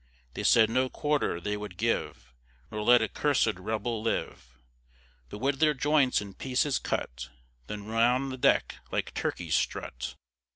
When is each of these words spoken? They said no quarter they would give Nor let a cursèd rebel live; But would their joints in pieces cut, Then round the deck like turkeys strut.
They 0.33 0.41
said 0.41 0.71
no 0.71 0.89
quarter 0.89 1.39
they 1.39 1.55
would 1.55 1.77
give 1.77 2.33
Nor 2.71 2.81
let 2.81 3.03
a 3.03 3.07
cursèd 3.07 3.59
rebel 3.59 4.01
live; 4.01 4.57
But 5.29 5.37
would 5.37 5.59
their 5.59 5.75
joints 5.75 6.21
in 6.21 6.33
pieces 6.33 6.79
cut, 6.79 7.29
Then 7.67 7.85
round 7.85 8.31
the 8.31 8.37
deck 8.37 8.77
like 8.91 9.13
turkeys 9.13 9.53
strut. 9.53 10.15